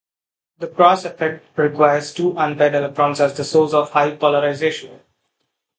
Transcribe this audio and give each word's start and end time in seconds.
The 0.57 0.67
cross 0.67 1.05
effect 1.05 1.45
requires 1.55 2.11
two 2.11 2.33
unpaired 2.35 2.73
electrons 2.73 3.21
as 3.21 3.37
the 3.37 3.43
source 3.43 3.71
of 3.75 3.91
high 3.91 4.15
polarization. 4.15 4.99